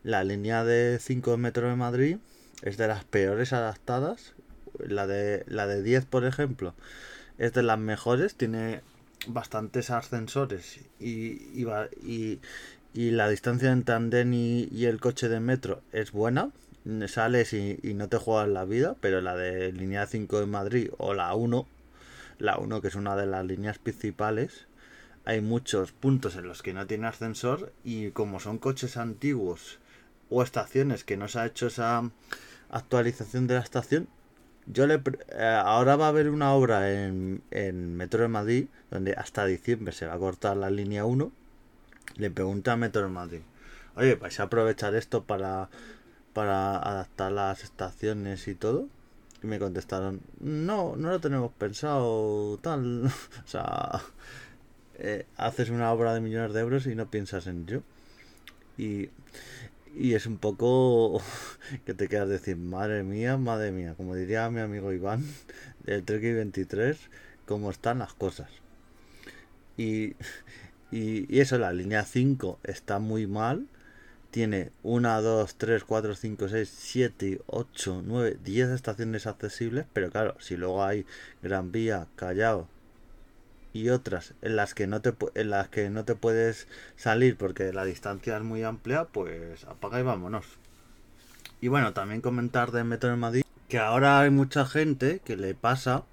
La 0.04 0.24
línea 0.24 0.64
de 0.64 1.00
5 1.00 1.38
metros 1.38 1.70
de 1.70 1.76
Madrid 1.76 2.18
es 2.62 2.78
de 2.78 2.88
las 2.88 3.04
peores 3.04 3.54
adaptadas. 3.54 4.34
La 4.80 5.08
de, 5.08 5.44
la 5.48 5.68
de 5.68 5.84
10, 5.84 6.06
por 6.06 6.26
ejemplo, 6.26 6.74
es 7.38 7.54
de 7.54 7.64
las 7.64 7.80
mejores. 7.80 8.36
Tiene 8.36 8.82
bastantes 9.28 9.90
ascensores 9.90 10.80
y, 11.00 11.10
y, 11.54 11.68
y, 12.04 12.40
y 12.94 13.12
la 13.12 13.30
distancia 13.30 13.72
entre 13.72 13.96
andén 13.96 14.34
y, 14.34 14.68
y, 14.72 14.86
el 14.86 15.00
coche 15.00 15.30
de 15.30 15.40
metro 15.40 15.82
es 15.92 16.12
buena. 16.12 16.52
Sales 17.08 17.54
y, 17.54 17.80
y, 17.84 17.94
no 17.94 18.10
te 18.10 18.18
juegas 18.18 18.50
la 18.50 18.66
vida, 18.66 18.96
pero 19.02 19.22
la 19.22 19.36
de 19.36 19.72
línea 19.72 20.08
5 20.08 20.40
de 20.40 20.46
Madrid 20.48 20.90
o 20.98 21.14
la 21.14 21.36
1, 21.36 21.68
la 22.40 22.58
1 22.58 22.82
que 22.82 22.88
es 22.88 22.96
una 22.96 23.16
de 23.16 23.28
las 23.28 23.46
líneas 23.46 23.78
principales, 23.78 24.66
hay 25.24 25.42
muchos 25.42 25.92
puntos 25.92 26.36
en 26.36 26.48
los 26.48 26.64
que 26.64 26.74
no 26.74 26.88
tiene 26.88 27.08
ascensor 27.08 27.72
y 27.84 28.10
como 28.10 28.40
son 28.40 28.58
coches 28.58 28.98
antiguos 28.98 29.78
o 30.32 30.42
estaciones 30.42 31.04
que 31.04 31.18
no 31.18 31.28
se 31.28 31.40
ha 31.40 31.46
hecho 31.46 31.68
esa 31.68 32.10
actualización 32.72 33.48
de 33.48 33.56
la 33.56 33.60
estación. 33.60 34.08
Yo 34.66 34.88
le 34.88 35.02
eh, 35.30 35.62
ahora 35.64 35.96
va 35.96 36.06
a 36.06 36.10
haber 36.10 36.30
una 36.30 36.54
obra 36.54 36.92
en, 36.92 37.44
en 37.52 37.96
Metro 37.96 38.22
de 38.22 38.28
Madrid 38.28 38.68
donde 38.90 39.14
hasta 39.14 39.46
diciembre 39.46 39.94
se 39.94 40.06
va 40.06 40.14
a 40.14 40.20
cortar 40.20 40.58
la 40.58 40.70
línea 40.70 41.06
1. 41.06 41.32
Le 42.18 42.32
pregunté 42.32 42.72
a 42.72 42.78
Metro 42.78 43.04
de 43.04 43.10
Madrid, 43.10 43.42
oye, 43.96 44.16
¿vais 44.16 44.40
a 44.40 44.44
aprovechar 44.44 44.96
esto 44.96 45.24
para, 45.24 45.70
para 46.34 46.78
adaptar 46.78 47.32
las 47.32 47.64
estaciones 47.64 48.48
y 48.48 48.56
todo? 48.56 48.88
Y 49.44 49.48
me 49.48 49.60
contestaron, 49.60 50.22
no, 50.40 50.96
no 50.96 51.10
lo 51.10 51.20
tenemos 51.20 51.52
pensado 51.54 52.60
tal. 52.62 53.06
o 53.46 53.48
sea, 53.48 54.02
eh, 54.96 55.26
haces 55.38 55.70
una 55.70 55.92
obra 55.92 56.14
de 56.14 56.22
millones 56.22 56.54
de 56.54 56.60
euros 56.60 56.86
y 56.86 56.96
no 56.96 57.10
piensas 57.10 57.48
en 57.48 57.64
ello. 57.64 57.84
Y, 58.78 59.10
y 59.96 60.14
es 60.14 60.26
un 60.26 60.38
poco 60.38 61.22
que 61.86 61.94
te 61.94 62.08
quedas 62.08 62.30
decir, 62.30 62.58
madre 62.58 63.04
mía, 63.04 63.38
madre 63.38 63.72
mía, 63.72 63.94
como 63.96 64.16
diría 64.16 64.50
mi 64.50 64.62
amigo 64.62 64.94
Iván 64.94 65.24
del 65.84 66.04
Trek 66.04 66.22
23, 66.22 66.98
cómo 67.46 67.70
están 67.72 68.00
las 68.00 68.14
cosas. 68.14 68.50
Y, 69.78 70.16
y, 70.92 71.34
y, 71.34 71.40
eso, 71.40 71.58
la 71.58 71.74
línea 71.74 72.04
5 72.04 72.60
está 72.64 73.00
muy 73.00 73.28
mal. 73.28 73.68
Tiene 74.32 74.72
1, 74.84 75.22
2, 75.22 75.56
3, 75.56 75.84
4, 75.84 76.16
5, 76.16 76.50
6, 76.50 76.74
7, 76.74 77.42
8, 77.48 78.04
9, 78.06 78.38
10 78.44 78.70
estaciones 78.70 79.28
accesibles. 79.28 79.86
Pero 79.92 80.10
claro, 80.10 80.36
si 80.40 80.56
luego 80.56 80.86
hay 80.86 81.06
Gran 81.44 81.74
Vía, 81.74 82.08
Callao, 82.16 82.70
y 83.74 83.90
otras 83.90 84.34
en 84.42 84.56
las 84.56 84.74
que 84.74 84.88
no 84.88 85.02
te 85.02 85.14
en 85.36 85.50
las 85.50 85.70
que 85.70 85.90
no 85.90 86.06
te 86.06 86.16
puedes 86.16 86.68
salir 86.96 87.38
porque 87.38 87.74
la 87.74 87.86
distancia 87.86 88.38
es 88.38 88.44
muy 88.44 88.64
amplia, 88.64 89.06
pues 89.06 89.64
apaga 89.66 90.00
y 90.00 90.04
vámonos. 90.04 90.46
Y 91.62 91.68
bueno, 91.68 91.94
también 91.94 92.22
comentar 92.22 92.72
de 92.72 92.84
Metro 92.84 93.10
de 93.10 93.18
Madrid 93.18 93.44
que 93.70 93.80
ahora 93.80 94.20
hay 94.20 94.30
mucha 94.30 94.66
gente 94.66 95.22
que 95.24 95.38
le 95.38 95.54
pasa 95.54 96.04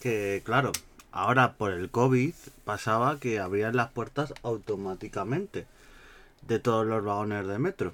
que 0.00 0.42
claro, 0.44 0.72
ahora 1.10 1.54
por 1.54 1.72
el 1.72 1.90
COVID 1.90 2.34
pasaba 2.64 3.18
que 3.18 3.40
abrían 3.40 3.76
las 3.76 3.90
puertas 3.90 4.34
automáticamente 4.42 5.66
de 6.42 6.58
todos 6.58 6.86
los 6.86 7.04
vagones 7.04 7.46
de 7.46 7.58
metro. 7.58 7.92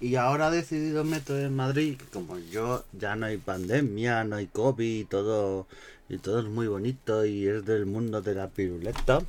Y 0.00 0.16
ahora 0.16 0.46
ha 0.46 0.50
decidido 0.50 1.04
Metro 1.04 1.34
de 1.34 1.50
Madrid, 1.50 2.00
como 2.10 2.38
yo 2.38 2.84
ya 2.92 3.16
no 3.16 3.26
hay 3.26 3.36
pandemia, 3.36 4.24
no 4.24 4.36
hay 4.36 4.46
COVID 4.46 5.00
y 5.00 5.04
todo 5.04 5.66
y 6.08 6.16
todo 6.18 6.40
es 6.40 6.46
muy 6.46 6.66
bonito 6.66 7.24
y 7.24 7.46
es 7.46 7.64
del 7.66 7.86
mundo 7.86 8.20
de 8.22 8.34
la 8.34 8.48
piruleta, 8.48 9.20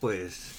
pues 0.00 0.52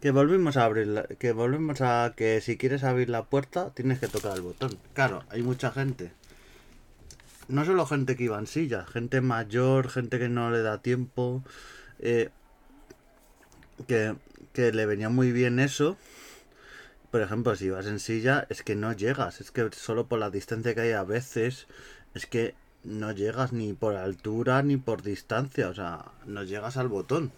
que 0.00 0.12
volvemos 0.12 0.56
a 0.56 0.64
abrir 0.64 1.16
que 1.18 1.32
volvemos 1.32 1.80
a 1.80 2.14
que 2.16 2.40
si 2.40 2.56
quieres 2.56 2.84
abrir 2.84 3.10
la 3.10 3.24
puerta 3.24 3.74
tienes 3.74 3.98
que 3.98 4.06
tocar 4.06 4.36
el 4.36 4.42
botón. 4.42 4.78
Claro, 4.94 5.24
hay 5.30 5.42
mucha 5.42 5.72
gente. 5.72 6.12
No 7.48 7.64
solo 7.64 7.86
gente 7.86 8.14
que 8.14 8.24
iba 8.24 8.38
en 8.38 8.46
silla, 8.46 8.86
gente 8.86 9.20
mayor, 9.20 9.90
gente 9.90 10.18
que 10.18 10.28
no 10.28 10.50
le 10.50 10.62
da 10.62 10.80
tiempo, 10.80 11.42
eh, 11.98 12.30
que, 13.86 14.14
que 14.52 14.72
le 14.72 14.86
venía 14.86 15.08
muy 15.08 15.32
bien 15.32 15.58
eso. 15.58 15.96
Por 17.10 17.22
ejemplo, 17.22 17.56
si 17.56 17.70
vas 17.70 17.86
en 17.86 18.00
silla, 18.00 18.46
es 18.50 18.62
que 18.62 18.74
no 18.74 18.92
llegas. 18.92 19.40
Es 19.40 19.50
que 19.50 19.68
solo 19.72 20.06
por 20.08 20.18
la 20.18 20.30
distancia 20.30 20.74
que 20.74 20.82
hay 20.82 20.92
a 20.92 21.04
veces, 21.04 21.66
es 22.14 22.26
que 22.26 22.54
no 22.84 23.12
llegas 23.12 23.52
ni 23.52 23.72
por 23.72 23.96
altura 23.96 24.62
ni 24.62 24.76
por 24.76 25.02
distancia. 25.02 25.68
O 25.68 25.74
sea, 25.74 26.12
no 26.26 26.42
llegas 26.44 26.76
al 26.76 26.88
botón. 26.88 27.32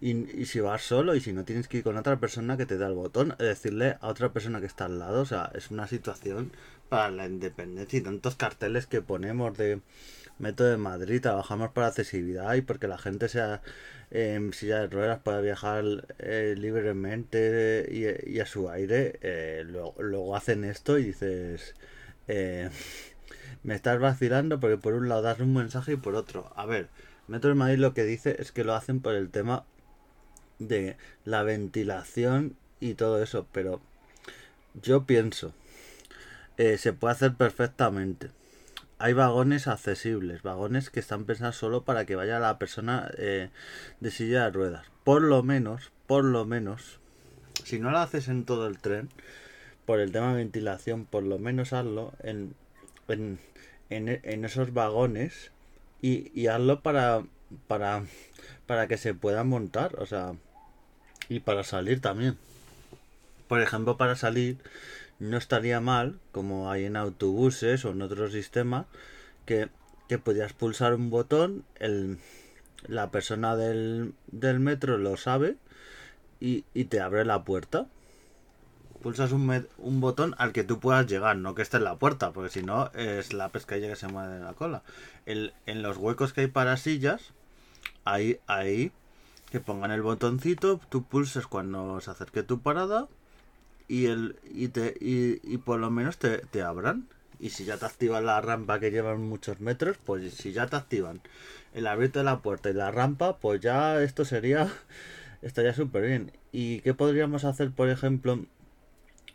Y, 0.00 0.44
si 0.46 0.60
vas 0.60 0.82
solo 0.82 1.14
y 1.14 1.20
si 1.20 1.32
no 1.32 1.44
tienes 1.44 1.68
que 1.68 1.78
ir 1.78 1.84
con 1.84 1.96
otra 1.96 2.18
persona 2.18 2.56
que 2.56 2.66
te 2.66 2.76
da 2.76 2.88
el 2.88 2.94
botón, 2.94 3.34
decirle 3.38 3.96
a 4.00 4.08
otra 4.08 4.32
persona 4.32 4.60
que 4.60 4.66
está 4.66 4.84
al 4.84 4.98
lado, 4.98 5.22
o 5.22 5.24
sea, 5.24 5.50
es 5.54 5.70
una 5.70 5.86
situación 5.86 6.52
para 6.88 7.10
la 7.10 7.26
independencia 7.26 7.98
y 7.98 8.02
tantos 8.02 8.34
carteles 8.36 8.86
que 8.86 9.00
ponemos 9.00 9.56
de 9.56 9.80
Método 10.38 10.70
de 10.70 10.76
Madrid, 10.76 11.20
trabajamos 11.20 11.70
para 11.70 11.88
accesibilidad 11.88 12.54
y 12.54 12.62
porque 12.62 12.88
la 12.88 12.98
gente 12.98 13.28
sea 13.28 13.62
en 14.10 14.52
silla 14.52 14.80
de 14.80 14.86
ruedas 14.88 15.20
pueda 15.22 15.40
viajar 15.40 15.84
eh, 16.18 16.54
libremente 16.56 17.88
y, 17.90 18.38
a 18.40 18.46
su 18.46 18.70
aire, 18.70 19.18
eh, 19.22 19.64
luego, 19.66 20.36
hacen 20.36 20.64
esto 20.64 20.98
y 20.98 21.04
dices, 21.04 21.74
eh, 22.28 22.70
me 23.62 23.74
estás 23.74 23.98
vacilando 24.00 24.60
porque 24.60 24.76
por 24.76 24.94
un 24.94 25.08
lado 25.08 25.22
das 25.22 25.40
un 25.40 25.54
mensaje 25.54 25.92
y 25.92 25.96
por 25.96 26.14
otro, 26.14 26.52
a 26.56 26.66
ver, 26.66 26.88
Metro 27.26 27.50
de 27.50 27.56
Madrid 27.56 27.78
lo 27.78 27.94
que 27.94 28.04
dice 28.04 28.36
es 28.38 28.52
que 28.52 28.64
lo 28.64 28.74
hacen 28.74 29.00
por 29.00 29.14
el 29.14 29.30
tema 29.30 29.64
de 30.58 30.96
la 31.24 31.42
ventilación 31.42 32.56
y 32.80 32.94
todo 32.94 33.22
eso, 33.22 33.46
pero 33.50 33.80
yo 34.80 35.06
pienso, 35.06 35.54
se 36.56 36.92
puede 36.92 37.12
hacer 37.12 37.34
perfectamente. 37.34 38.30
Hay 39.04 39.12
vagones 39.12 39.68
accesibles, 39.68 40.40
vagones 40.40 40.88
que 40.88 40.98
están 40.98 41.26
pensados 41.26 41.56
solo 41.56 41.84
para 41.84 42.06
que 42.06 42.16
vaya 42.16 42.38
la 42.38 42.58
persona 42.58 43.10
eh, 43.18 43.50
de 44.00 44.10
silla 44.10 44.44
de 44.44 44.50
ruedas. 44.50 44.86
Por 45.04 45.20
lo 45.20 45.42
menos, 45.42 45.92
por 46.06 46.24
lo 46.24 46.46
menos, 46.46 47.00
si 47.64 47.78
no 47.78 47.90
lo 47.90 47.98
haces 47.98 48.28
en 48.28 48.46
todo 48.46 48.66
el 48.66 48.78
tren, 48.78 49.10
por 49.84 50.00
el 50.00 50.10
tema 50.10 50.30
de 50.30 50.38
ventilación, 50.38 51.04
por 51.04 51.22
lo 51.22 51.38
menos 51.38 51.74
hazlo 51.74 52.14
en, 52.22 52.54
en, 53.08 53.38
en, 53.90 54.44
esos 54.46 54.72
vagones 54.72 55.50
y, 56.00 56.46
hazlo 56.46 56.80
para, 56.80 57.24
para, 57.68 58.04
para 58.66 58.86
que 58.86 58.96
se 58.96 59.12
pueda 59.12 59.44
montar. 59.44 59.96
O 59.98 60.06
sea, 60.06 60.32
y 61.28 61.40
para 61.40 61.62
salir 61.62 62.00
también. 62.00 62.38
Por 63.48 63.60
ejemplo, 63.60 63.98
para 63.98 64.16
salir 64.16 64.56
no 65.18 65.36
estaría 65.36 65.80
mal, 65.80 66.18
como 66.32 66.70
hay 66.70 66.84
en 66.84 66.96
autobuses 66.96 67.84
o 67.84 67.90
en 67.90 68.02
otros 68.02 68.32
sistemas, 68.32 68.86
que, 69.46 69.68
que 70.08 70.18
podías 70.18 70.52
pulsar 70.52 70.94
un 70.94 71.10
botón, 71.10 71.64
el, 71.76 72.18
la 72.86 73.10
persona 73.10 73.56
del, 73.56 74.14
del 74.26 74.60
metro 74.60 74.98
lo 74.98 75.16
sabe 75.16 75.56
y, 76.40 76.64
y, 76.74 76.84
te 76.84 77.00
abre 77.00 77.24
la 77.24 77.44
puerta. 77.44 77.86
Pulsas 79.02 79.32
un, 79.32 79.66
un, 79.78 80.00
botón 80.00 80.34
al 80.38 80.52
que 80.52 80.64
tú 80.64 80.80
puedas 80.80 81.06
llegar, 81.06 81.36
no 81.36 81.54
que 81.54 81.62
esté 81.62 81.76
en 81.76 81.84
la 81.84 81.96
puerta, 81.96 82.32
porque 82.32 82.50
si 82.50 82.62
no 82.62 82.90
es 82.94 83.32
la 83.32 83.50
pescadilla 83.50 83.88
que 83.88 83.96
se 83.96 84.08
mueve 84.08 84.36
en 84.36 84.44
la 84.44 84.54
cola. 84.54 84.82
El, 85.26 85.52
en 85.66 85.82
los 85.82 85.98
huecos 85.98 86.32
que 86.32 86.42
hay 86.42 86.46
para 86.46 86.76
sillas, 86.76 87.32
ahí, 88.04 88.40
ahí 88.46 88.92
que 89.50 89.60
pongan 89.60 89.90
el 89.90 90.02
botoncito, 90.02 90.80
tú 90.88 91.04
pulses 91.04 91.46
cuando 91.46 92.00
se 92.00 92.10
acerque 92.10 92.42
tu 92.42 92.60
parada 92.60 93.08
y 93.88 94.06
el 94.06 94.36
y 94.44 94.68
te 94.68 94.94
y, 95.00 95.58
por 95.58 95.80
lo 95.80 95.90
menos 95.90 96.18
te, 96.18 96.38
te, 96.38 96.62
abran. 96.62 97.08
Y 97.40 97.50
si 97.50 97.64
ya 97.64 97.76
te 97.76 97.86
activan 97.86 98.26
la 98.26 98.40
rampa 98.40 98.80
que 98.80 98.90
llevan 98.90 99.22
muchos 99.22 99.60
metros, 99.60 99.96
pues 100.04 100.32
si 100.34 100.52
ya 100.52 100.66
te 100.66 100.76
activan 100.76 101.20
el 101.74 101.86
abrirte 101.86 102.22
la 102.22 102.40
puerta 102.40 102.70
y 102.70 102.74
la 102.74 102.90
rampa, 102.90 103.38
pues 103.38 103.60
ya 103.60 104.00
esto 104.02 104.24
sería 104.24 104.72
estaría 105.42 105.74
súper 105.74 106.06
bien. 106.06 106.32
¿Y 106.52 106.80
qué 106.80 106.94
podríamos 106.94 107.44
hacer, 107.44 107.70
por 107.72 107.88
ejemplo? 107.90 108.46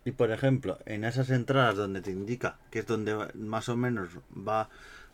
Y 0.05 0.11
por 0.11 0.31
ejemplo, 0.31 0.79
en 0.85 1.03
esas 1.03 1.29
entradas 1.29 1.75
donde 1.75 2.01
te 2.01 2.11
indica 2.11 2.57
que 2.71 2.79
es 2.79 2.87
donde 2.87 3.15
más 3.35 3.69
o 3.69 3.75
menos 3.75 4.09
va 4.35 4.69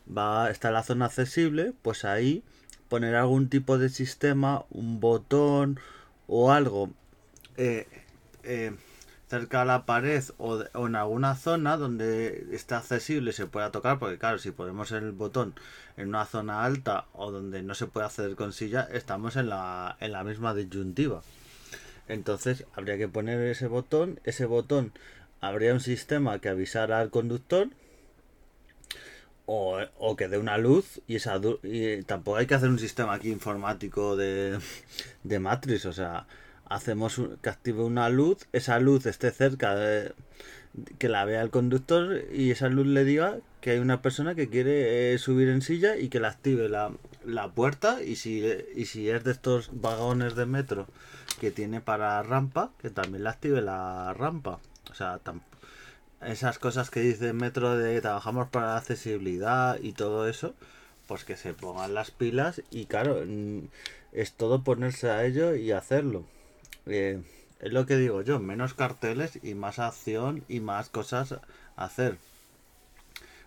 va 0.06 0.50
está 0.52 0.72
la 0.72 0.84
zona 0.84 1.06
accesible, 1.06 1.74
pues 1.82 2.06
ahí 2.06 2.44
poner 2.90 3.16
algún 3.16 3.50
tipo 3.50 3.78
de 3.78 3.90
sistema, 3.90 4.66
un 4.70 5.00
botón 5.00 5.80
o 6.28 6.52
algo 6.52 6.92
eh, 7.58 7.88
eh, 8.44 8.76
cerca 9.28 9.62
a 9.62 9.66
la 9.66 9.86
pared 9.86 10.24
o, 10.38 10.64
en 10.74 10.96
alguna 10.96 11.36
zona 11.36 11.78
donde 11.78 12.48
esté 12.52 12.76
accesible 12.76 13.32
se 13.34 13.48
pueda 13.48 13.72
tocar, 13.72 14.00
porque 14.00 14.18
claro, 14.18 14.38
si 14.38 14.52
ponemos 14.52 14.92
el 14.92 15.12
botón 15.12 15.56
en 15.98 16.10
una 16.10 16.26
zona 16.26 16.64
alta 16.64 17.06
o 17.14 17.32
donde 17.32 17.64
no 17.64 17.76
se 17.76 17.88
puede 17.88 18.06
acceder 18.06 18.36
con 18.36 18.54
silla, 18.54 18.88
estamos 18.92 19.36
en 19.36 19.50
la, 19.50 19.98
en 20.00 20.12
la 20.12 20.24
misma 20.24 20.54
disyuntiva. 20.54 21.22
Entonces 22.08 22.66
habría 22.76 22.98
que 22.98 23.08
poner 23.08 23.40
ese 23.42 23.68
botón, 23.68 24.20
ese 24.26 24.46
botón 24.46 24.94
habría 25.42 25.74
un 25.74 25.80
sistema 25.80 26.40
que 26.40 26.50
avisara 26.50 27.00
al 27.00 27.10
conductor 27.10 27.70
o, 29.48 29.80
o, 29.98 30.16
que 30.16 30.28
dé 30.28 30.38
una 30.38 30.58
luz 30.58 31.02
y 31.08 31.16
esa 31.16 31.40
y 31.64 32.04
tampoco 32.04 32.38
hay 32.38 32.48
que 32.48 32.56
hacer 32.56 32.70
un 32.70 32.80
sistema 32.80 33.14
aquí 33.14 33.30
informático 33.30 34.16
de, 34.16 34.60
de 35.24 35.40
Matrix, 35.40 35.86
o 35.86 35.94
sea, 35.94 36.26
hacemos 36.70 37.22
que 37.42 37.50
active 37.50 37.84
una 37.84 38.10
luz, 38.10 38.48
esa 38.54 38.80
luz 38.80 39.06
esté 39.06 39.32
cerca 39.32 39.76
de 39.76 40.14
que 40.98 41.10
la 41.10 41.24
vea 41.26 41.42
el 41.42 41.52
conductor 41.52 42.24
y 42.34 42.52
esa 42.52 42.68
luz 42.68 42.88
le 42.88 43.06
diga 43.06 43.38
que 43.62 43.72
hay 43.72 43.80
una 43.80 44.02
persona 44.02 44.36
que 44.36 44.50
quiere 44.50 45.14
eh, 45.14 45.18
subir 45.18 45.48
en 45.50 45.62
silla 45.62 45.96
y 45.98 46.10
que 46.10 46.20
la 46.20 46.30
active 46.30 46.68
la, 46.70 46.92
la 47.26 47.50
puerta 47.50 48.04
y 48.04 48.18
si, 48.18 48.46
y 48.76 48.86
si 48.86 49.10
es 49.10 49.24
de 49.24 49.32
estos 49.32 49.70
vagones 49.74 50.36
de 50.36 50.46
metro 50.46 50.88
que 51.40 51.52
tiene 51.52 51.82
para 51.82 52.22
rampa, 52.24 52.72
que 52.82 52.90
también 52.90 53.24
la 53.24 53.32
active 53.32 53.62
la 53.62 54.14
rampa. 54.14 54.60
O 54.92 54.94
sea, 54.94 55.20
esas 56.22 56.60
cosas 56.60 56.90
que 56.90 57.02
dice 57.02 57.34
Metro 57.34 57.78
de 57.78 58.02
trabajamos 58.02 58.48
para 58.50 58.78
accesibilidad 58.78 59.80
y 59.82 59.94
todo 59.94 60.28
eso, 60.28 60.56
pues 61.08 61.24
que 61.24 61.38
se 61.38 61.54
pongan 61.54 61.94
las 61.94 62.12
pilas 62.12 62.62
y 62.72 62.86
claro, 62.86 63.24
es 64.12 64.34
todo 64.34 64.64
ponerse 64.64 65.10
a 65.10 65.26
ello 65.26 65.56
y 65.56 65.72
hacerlo. 65.72 66.26
Eh, 66.88 67.22
es 67.60 67.74
lo 67.74 67.86
que 67.86 67.98
digo 67.98 68.22
yo, 68.22 68.40
menos 68.40 68.74
carteles 68.74 69.40
y 69.42 69.54
más 69.56 69.80
acción 69.80 70.44
y 70.48 70.60
más 70.60 70.90
cosas 70.90 71.34
a 71.34 71.42
hacer. 71.86 72.18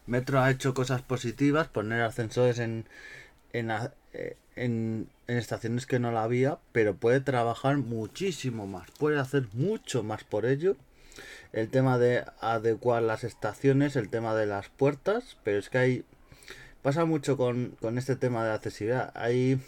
Metro 0.07 0.40
ha 0.40 0.50
hecho 0.50 0.75
cosas 0.75 1.02
positivas, 1.02 1.68
poner 1.68 2.00
ascensores 2.02 2.59
en, 2.59 2.87
en, 3.52 3.71
eh, 4.14 4.37
en, 4.57 5.09
en, 5.26 5.37
estaciones 5.37 5.87
que 5.87 5.99
no 5.99 6.12
la 6.12 6.23
había, 6.23 6.59
pero 6.73 6.97
puede 6.97 7.21
trabajar 7.21 7.76
muchísimo 7.76 8.66
más, 8.66 8.90
puede 8.92 9.18
hacer 9.18 9.49
mucho 9.52 10.02
más 10.02 10.25
por 10.25 10.47
ello 10.47 10.76
el 11.52 11.68
tema 11.68 11.99
de 11.99 12.25
adecuar 12.40 13.02
las 13.02 13.25
estaciones, 13.25 13.97
el 13.97 14.09
tema 14.09 14.35
de 14.35 14.47
las 14.47 14.68
puertas, 14.68 15.37
pero 15.45 15.59
es 15.59 15.68
que 15.68 15.78
hay 15.78 16.04
pasa 16.83 17.04
mucho 17.04 17.37
con, 17.37 17.76
este 17.97 18.16
tema 18.16 18.45
de 18.45 18.52
accesibilidad. 18.52 19.12
Hay 19.14 19.61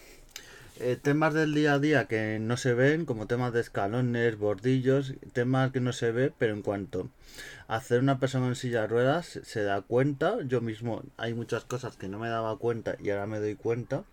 eh, 0.81 0.97
temas 0.97 1.35
del 1.35 1.55
día 1.55 1.75
a 1.75 1.79
día 1.79 2.07
que 2.07 2.39
no 2.41 2.57
se 2.57 2.75
ven, 2.75 3.05
como 3.05 3.27
temas 3.27 3.53
de 3.53 3.61
escalones, 3.61 4.39
bordillos, 4.39 5.15
temas 5.33 5.71
que 5.73 5.81
no 5.81 5.93
se 5.93 6.11
ve, 6.11 6.33
pero 6.37 6.55
en 6.55 6.63
cuanto 6.63 7.11
a 7.69 7.77
hacer 7.77 8.01
una 8.01 8.19
persona 8.19 8.49
en 8.49 8.55
silla 8.55 8.83
de 8.83 8.87
ruedas 8.89 9.41
se 9.43 9.63
da 9.63 9.83
cuenta, 9.83 10.39
yo 10.43 10.61
mismo 10.61 11.03
hay 11.17 11.35
muchas 11.35 11.65
cosas 11.65 11.97
que 11.97 12.09
no 12.09 12.19
me 12.19 12.29
daba 12.29 12.59
cuenta 12.59 12.97
y 13.03 13.11
ahora 13.11 13.27
me 13.27 13.39
doy 13.39 13.55
cuenta, 13.55 14.05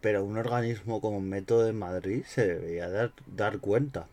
pero 0.00 0.24
un 0.24 0.38
organismo 0.38 1.00
como 1.00 1.20
Método 1.20 1.64
de 1.64 1.72
Madrid 1.72 2.22
se 2.26 2.46
debería 2.46 2.88
dar, 2.88 3.12
dar 3.26 3.58
cuenta. 3.58 4.06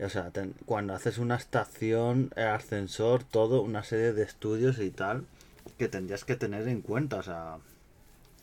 O 0.00 0.08
sea, 0.08 0.32
cuando 0.66 0.94
haces 0.94 1.18
una 1.18 1.36
estación, 1.36 2.32
ascensor, 2.36 3.22
todo, 3.24 3.62
una 3.62 3.84
serie 3.84 4.12
de 4.12 4.22
estudios 4.24 4.78
y 4.78 4.90
tal, 4.90 5.26
que 5.78 5.88
tendrías 5.88 6.24
que 6.24 6.36
tener 6.36 6.66
en 6.66 6.80
cuenta, 6.80 7.16
o 7.18 7.22
sea, 7.22 7.58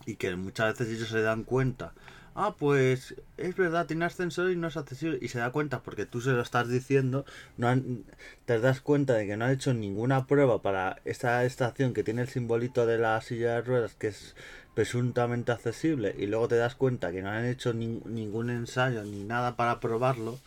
y 0.06 0.16
que 0.16 0.36
muchas 0.36 0.78
veces 0.78 0.96
ellos 0.96 1.10
se 1.10 1.22
dan 1.22 1.44
cuenta. 1.44 1.94
Ah, 2.42 2.56
pues 2.58 3.16
es 3.36 3.58
verdad, 3.58 3.86
tiene 3.86 4.06
ascensor 4.06 4.50
y 4.50 4.56
no 4.56 4.70
es 4.70 4.78
accesible. 4.78 5.20
Y 5.22 5.28
se 5.28 5.40
da 5.40 5.52
cuenta 5.52 5.82
porque 5.82 6.06
tú 6.06 6.22
se 6.22 6.32
lo 6.32 6.42
estás 6.42 6.70
diciendo, 6.70 7.26
no 7.58 7.68
te 8.46 8.60
das 8.62 8.80
cuenta 8.80 9.16
de 9.16 9.28
que 9.28 9.36
no 9.36 9.44
han 9.44 9.52
hecho 9.52 9.74
ninguna 9.74 10.26
prueba 10.26 10.62
para 10.62 11.02
esta 11.04 11.44
estación 11.44 11.94
que 11.94 12.06
tiene 12.06 12.22
el 12.22 12.30
simbolito 12.30 12.86
de 12.86 12.98
la 12.98 13.20
silla 13.20 13.56
de 13.56 13.62
ruedas, 13.62 13.96
que 13.96 14.08
es 14.08 14.38
presuntamente 14.74 15.52
accesible, 15.52 16.16
y 16.18 16.28
luego 16.28 16.48
te 16.48 16.56
das 16.56 16.76
cuenta 16.76 17.12
que 17.12 17.22
no 17.22 17.30
han 17.30 17.44
hecho 17.44 17.74
ningún 17.74 18.50
ensayo 18.50 19.04
ni 19.04 19.26
nada 19.26 19.58
para 19.58 19.82
probarlo, 19.82 20.40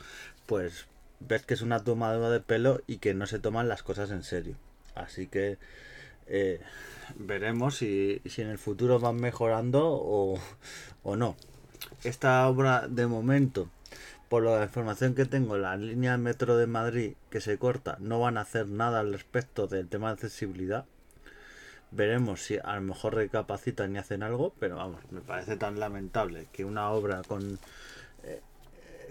pues 0.46 0.86
ves 1.20 1.44
que 1.44 1.52
es 1.52 1.60
una 1.60 1.84
tomadura 1.84 2.30
de 2.30 2.40
pelo 2.40 2.80
y 2.86 2.98
que 2.98 3.12
no 3.12 3.26
se 3.26 3.38
toman 3.38 3.68
las 3.68 3.82
cosas 3.82 4.10
en 4.12 4.22
serio. 4.22 4.56
Así 4.94 5.26
que 5.26 5.58
eh, 6.26 6.58
veremos 7.16 7.76
si, 7.76 8.22
en 8.38 8.48
el 8.48 8.58
futuro 8.58 8.98
van 8.98 9.16
mejorando 9.16 9.90
o, 9.92 10.38
no. 11.16 11.36
Esta 12.04 12.46
obra 12.48 12.86
de 12.88 13.06
momento, 13.06 13.68
por 14.28 14.44
la 14.44 14.62
información 14.62 15.14
que 15.14 15.24
tengo, 15.24 15.56
la 15.56 15.76
línea 15.76 16.16
metro 16.18 16.56
de 16.56 16.66
Madrid 16.66 17.14
que 17.30 17.40
se 17.40 17.58
corta, 17.58 17.96
no 18.00 18.20
van 18.20 18.38
a 18.38 18.42
hacer 18.42 18.66
nada 18.68 19.00
al 19.00 19.12
respecto 19.12 19.66
del 19.66 19.88
tema 19.88 20.08
de 20.08 20.14
accesibilidad. 20.14 20.84
Veremos 21.90 22.40
si 22.40 22.58
a 22.58 22.74
lo 22.76 22.80
mejor 22.82 23.14
recapacitan 23.14 23.94
y 23.94 23.98
hacen 23.98 24.22
algo, 24.22 24.54
pero 24.58 24.76
vamos, 24.76 25.00
me 25.10 25.20
parece 25.20 25.56
tan 25.56 25.78
lamentable 25.78 26.48
que 26.52 26.64
una 26.64 26.90
obra 26.90 27.22
con 27.26 27.58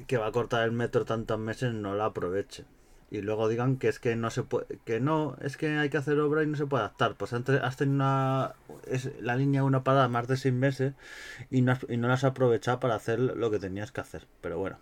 que 0.07 0.17
va 0.17 0.27
a 0.27 0.31
cortar 0.31 0.63
el 0.63 0.71
metro 0.71 1.05
tantos 1.05 1.39
meses 1.39 1.73
no 1.73 1.95
la 1.95 2.05
aproveche. 2.05 2.65
Y 3.11 3.21
luego 3.21 3.49
digan 3.49 3.75
que 3.75 3.89
es 3.89 3.99
que 3.99 4.15
no 4.15 4.29
se 4.31 4.43
puede, 4.43 4.79
que 4.85 5.01
no, 5.01 5.35
es 5.41 5.57
que 5.57 5.67
hay 5.77 5.89
que 5.89 5.97
hacer 5.97 6.17
obra 6.21 6.43
y 6.43 6.47
no 6.47 6.55
se 6.55 6.65
puede 6.65 6.83
adaptar. 6.83 7.15
Pues 7.15 7.33
antes 7.33 7.61
has 7.61 7.75
tenido 7.75 7.95
una, 7.95 8.53
es, 8.87 9.11
la 9.21 9.35
línea 9.35 9.65
una 9.65 9.83
parada 9.83 10.07
más 10.07 10.29
de 10.29 10.37
seis 10.37 10.53
meses 10.53 10.93
y 11.49 11.61
no, 11.61 11.77
y 11.89 11.97
no 11.97 12.07
la 12.07 12.13
has 12.13 12.23
aprovechado 12.23 12.79
para 12.79 12.95
hacer 12.95 13.19
lo 13.19 13.51
que 13.51 13.59
tenías 13.59 13.91
que 13.91 13.99
hacer. 13.99 14.27
Pero 14.39 14.57
bueno. 14.59 14.77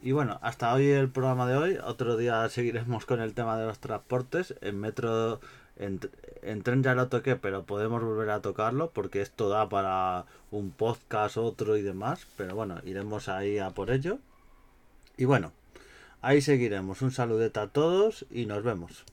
Y 0.00 0.12
bueno, 0.12 0.38
hasta 0.42 0.72
hoy 0.72 0.88
el 0.88 1.10
programa 1.10 1.46
de 1.46 1.56
hoy. 1.56 1.78
Otro 1.84 2.16
día 2.16 2.48
seguiremos 2.48 3.04
con 3.04 3.20
el 3.20 3.34
tema 3.34 3.58
de 3.58 3.66
los 3.66 3.78
transportes. 3.78 4.54
En 4.62 4.80
metro, 4.80 5.38
en, 5.76 6.00
en 6.40 6.62
tren 6.62 6.82
ya 6.82 6.94
lo 6.94 7.08
toqué, 7.08 7.36
pero 7.36 7.64
podemos 7.64 8.02
volver 8.02 8.30
a 8.30 8.40
tocarlo 8.40 8.90
porque 8.90 9.20
esto 9.20 9.50
da 9.50 9.68
para 9.68 10.24
un 10.50 10.70
podcast, 10.70 11.36
otro 11.36 11.76
y 11.76 11.82
demás. 11.82 12.26
Pero 12.38 12.54
bueno, 12.54 12.80
iremos 12.84 13.28
ahí 13.28 13.58
a 13.58 13.68
por 13.68 13.90
ello. 13.90 14.18
Y 15.18 15.26
bueno, 15.26 15.52
ahí 16.22 16.40
seguiremos. 16.40 17.02
Un 17.02 17.10
saludete 17.10 17.60
a 17.60 17.66
todos 17.66 18.24
y 18.30 18.46
nos 18.46 18.62
vemos. 18.64 19.04